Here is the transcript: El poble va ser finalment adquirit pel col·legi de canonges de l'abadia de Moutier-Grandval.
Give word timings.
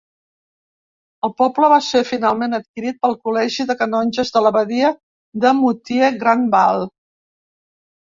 El 1.27 1.33
poble 1.41 1.69
va 1.73 1.77
ser 1.89 2.01
finalment 2.13 2.59
adquirit 2.59 2.99
pel 3.05 3.15
col·legi 3.29 3.69
de 3.73 3.77
canonges 3.85 4.35
de 4.39 4.45
l'abadia 4.49 4.93
de 5.47 5.57
Moutier-Grandval. 5.63 6.87